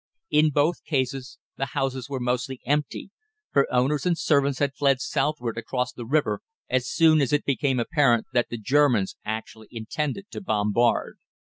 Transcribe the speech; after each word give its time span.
In 0.31 0.49
both 0.49 0.83
cases 0.83 1.37
the 1.57 1.67
houses 1.77 2.09
were 2.09 2.19
mostly 2.19 2.59
empty, 2.65 3.11
for 3.51 3.71
owners 3.71 4.03
and 4.03 4.17
servants 4.17 4.57
had 4.57 4.73
fled 4.73 4.99
southward 4.99 5.59
across 5.59 5.93
the 5.93 6.07
river 6.07 6.41
as 6.67 6.87
soon 6.89 7.21
as 7.21 7.31
it 7.31 7.45
became 7.45 7.79
apparent 7.79 8.25
that 8.33 8.49
the 8.49 8.57
Germans 8.57 9.15
actually 9.23 9.67
intended 9.69 10.25
to 10.31 10.41
bombard. 10.41 11.19